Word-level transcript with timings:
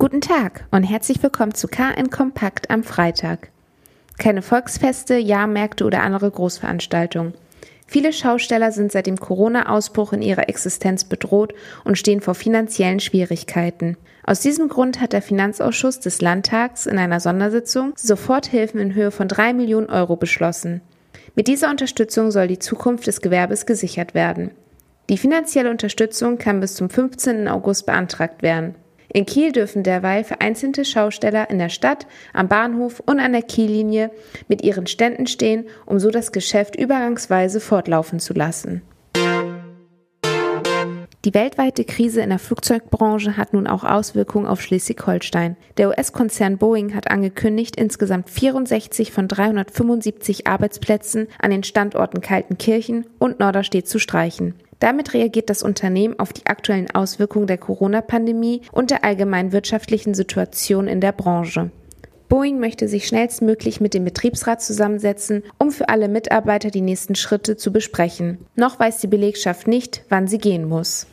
Guten 0.00 0.20
Tag 0.20 0.64
und 0.70 0.84
herzlich 0.84 1.20
willkommen 1.24 1.54
zu 1.54 1.66
KN 1.66 2.08
Kompakt 2.08 2.70
am 2.70 2.84
Freitag. 2.84 3.48
Keine 4.16 4.42
Volksfeste, 4.42 5.16
Jahrmärkte 5.16 5.84
oder 5.84 6.02
andere 6.02 6.30
Großveranstaltungen. 6.30 7.34
Viele 7.84 8.12
Schausteller 8.12 8.70
sind 8.70 8.92
seit 8.92 9.08
dem 9.08 9.18
Corona-Ausbruch 9.18 10.12
in 10.12 10.22
ihrer 10.22 10.48
Existenz 10.48 11.02
bedroht 11.02 11.52
und 11.82 11.98
stehen 11.98 12.20
vor 12.20 12.36
finanziellen 12.36 13.00
Schwierigkeiten. 13.00 13.96
Aus 14.22 14.38
diesem 14.38 14.68
Grund 14.68 15.00
hat 15.00 15.12
der 15.12 15.20
Finanzausschuss 15.20 15.98
des 15.98 16.20
Landtags 16.20 16.86
in 16.86 16.96
einer 16.96 17.18
Sondersitzung 17.18 17.92
Soforthilfen 17.96 18.78
in 18.78 18.94
Höhe 18.94 19.10
von 19.10 19.26
drei 19.26 19.52
Millionen 19.52 19.90
Euro 19.90 20.14
beschlossen. 20.14 20.80
Mit 21.34 21.48
dieser 21.48 21.70
Unterstützung 21.70 22.30
soll 22.30 22.46
die 22.46 22.60
Zukunft 22.60 23.08
des 23.08 23.20
Gewerbes 23.20 23.66
gesichert 23.66 24.14
werden. 24.14 24.52
Die 25.10 25.18
finanzielle 25.18 25.72
Unterstützung 25.72 26.38
kann 26.38 26.60
bis 26.60 26.76
zum 26.76 26.88
15. 26.88 27.48
August 27.48 27.84
beantragt 27.84 28.42
werden. 28.42 28.76
In 29.10 29.24
Kiel 29.24 29.52
dürfen 29.52 29.82
derweil 29.82 30.22
vereinzelte 30.22 30.84
Schausteller 30.84 31.48
in 31.50 31.58
der 31.58 31.70
Stadt, 31.70 32.06
am 32.34 32.48
Bahnhof 32.48 33.00
und 33.06 33.20
an 33.20 33.32
der 33.32 33.42
Kiellinie 33.42 34.10
mit 34.48 34.62
ihren 34.62 34.86
Ständen 34.86 35.26
stehen, 35.26 35.66
um 35.86 35.98
so 35.98 36.10
das 36.10 36.32
Geschäft 36.32 36.76
übergangsweise 36.76 37.60
fortlaufen 37.60 38.20
zu 38.20 38.34
lassen. 38.34 38.82
Die 41.24 41.34
weltweite 41.34 41.84
Krise 41.84 42.20
in 42.20 42.28
der 42.30 42.38
Flugzeugbranche 42.38 43.36
hat 43.36 43.52
nun 43.52 43.66
auch 43.66 43.82
Auswirkungen 43.82 44.46
auf 44.46 44.62
Schleswig-Holstein. 44.62 45.56
Der 45.76 45.88
US-Konzern 45.88 46.58
Boeing 46.58 46.94
hat 46.94 47.10
angekündigt, 47.10 47.76
insgesamt 47.76 48.30
64 48.30 49.10
von 49.10 49.26
375 49.26 50.46
Arbeitsplätzen 50.46 51.26
an 51.40 51.50
den 51.50 51.64
Standorten 51.64 52.20
Kaltenkirchen 52.20 53.06
und 53.18 53.40
Norderstedt 53.40 53.88
zu 53.88 53.98
streichen. 53.98 54.54
Damit 54.80 55.14
reagiert 55.14 55.50
das 55.50 55.62
Unternehmen 55.62 56.18
auf 56.18 56.32
die 56.32 56.46
aktuellen 56.46 56.90
Auswirkungen 56.90 57.46
der 57.46 57.58
Corona-Pandemie 57.58 58.62
und 58.72 58.90
der 58.90 59.04
allgemeinen 59.04 59.52
wirtschaftlichen 59.52 60.14
Situation 60.14 60.86
in 60.86 61.00
der 61.00 61.12
Branche. 61.12 61.70
Boeing 62.28 62.60
möchte 62.60 62.88
sich 62.88 63.08
schnellstmöglich 63.08 63.80
mit 63.80 63.94
dem 63.94 64.04
Betriebsrat 64.04 64.62
zusammensetzen, 64.62 65.42
um 65.58 65.70
für 65.70 65.88
alle 65.88 66.08
Mitarbeiter 66.08 66.70
die 66.70 66.82
nächsten 66.82 67.14
Schritte 67.14 67.56
zu 67.56 67.72
besprechen. 67.72 68.38
Noch 68.54 68.78
weiß 68.78 68.98
die 68.98 69.06
Belegschaft 69.06 69.66
nicht, 69.66 70.04
wann 70.10 70.28
sie 70.28 70.38
gehen 70.38 70.68
muss. 70.68 71.06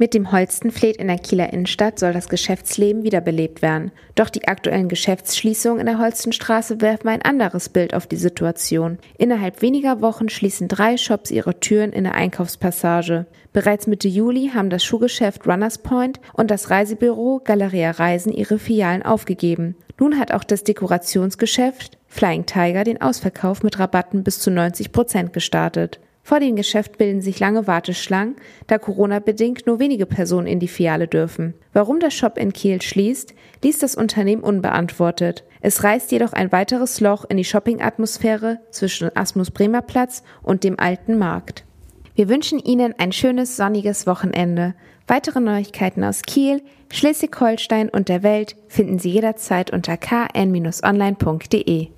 Mit 0.00 0.14
dem 0.14 0.30
Holstenfleet 0.30 0.96
in 0.96 1.08
der 1.08 1.18
Kieler 1.18 1.52
Innenstadt 1.52 1.98
soll 1.98 2.12
das 2.12 2.28
Geschäftsleben 2.28 3.02
wiederbelebt 3.02 3.62
werden. 3.62 3.90
Doch 4.14 4.30
die 4.30 4.46
aktuellen 4.46 4.88
Geschäftsschließungen 4.88 5.80
in 5.80 5.86
der 5.86 5.98
Holstenstraße 5.98 6.80
werfen 6.80 7.08
ein 7.08 7.22
anderes 7.22 7.68
Bild 7.68 7.94
auf 7.94 8.06
die 8.06 8.16
Situation. 8.16 8.98
Innerhalb 9.18 9.60
weniger 9.60 10.00
Wochen 10.00 10.28
schließen 10.28 10.68
drei 10.68 10.96
Shops 10.96 11.32
ihre 11.32 11.58
Türen 11.58 11.92
in 11.92 12.04
der 12.04 12.14
Einkaufspassage. 12.14 13.26
Bereits 13.52 13.88
Mitte 13.88 14.06
Juli 14.06 14.52
haben 14.54 14.70
das 14.70 14.84
Schuhgeschäft 14.84 15.48
Runners 15.48 15.78
Point 15.78 16.20
und 16.32 16.52
das 16.52 16.70
Reisebüro 16.70 17.40
Galeria 17.42 17.90
Reisen 17.90 18.32
ihre 18.32 18.60
Filialen 18.60 19.02
aufgegeben. 19.02 19.74
Nun 19.98 20.16
hat 20.20 20.30
auch 20.30 20.44
das 20.44 20.62
Dekorationsgeschäft 20.62 21.98
Flying 22.06 22.46
Tiger 22.46 22.84
den 22.84 23.02
Ausverkauf 23.02 23.64
mit 23.64 23.80
Rabatten 23.80 24.22
bis 24.22 24.38
zu 24.38 24.52
90 24.52 24.92
Prozent 24.92 25.32
gestartet. 25.32 25.98
Vor 26.28 26.40
dem 26.40 26.56
Geschäft 26.56 26.98
bilden 26.98 27.22
sich 27.22 27.40
lange 27.40 27.66
Warteschlangen, 27.66 28.36
da 28.66 28.76
Corona-bedingt 28.76 29.66
nur 29.66 29.78
wenige 29.78 30.04
Personen 30.04 30.46
in 30.46 30.60
die 30.60 30.68
Filiale 30.68 31.08
dürfen. 31.08 31.54
Warum 31.72 32.00
der 32.00 32.10
Shop 32.10 32.36
in 32.36 32.52
Kiel 32.52 32.82
schließt, 32.82 33.32
ließ 33.64 33.78
das 33.78 33.94
Unternehmen 33.94 34.42
unbeantwortet. 34.42 35.44
Es 35.62 35.84
reißt 35.84 36.12
jedoch 36.12 36.34
ein 36.34 36.52
weiteres 36.52 37.00
Loch 37.00 37.24
in 37.30 37.38
die 37.38 37.46
Shopping-Atmosphäre 37.46 38.58
zwischen 38.70 39.08
Asmus 39.16 39.50
Bremer 39.50 39.80
Platz 39.80 40.22
und 40.42 40.64
dem 40.64 40.78
alten 40.78 41.16
Markt. 41.16 41.64
Wir 42.14 42.28
wünschen 42.28 42.58
Ihnen 42.58 42.94
ein 42.98 43.12
schönes 43.12 43.56
sonniges 43.56 44.06
Wochenende. 44.06 44.74
Weitere 45.06 45.40
Neuigkeiten 45.40 46.04
aus 46.04 46.20
Kiel, 46.20 46.60
Schleswig-Holstein 46.92 47.88
und 47.88 48.10
der 48.10 48.22
Welt 48.22 48.54
finden 48.68 48.98
Sie 48.98 49.12
jederzeit 49.12 49.72
unter 49.72 49.96
kn-online.de. 49.96 51.88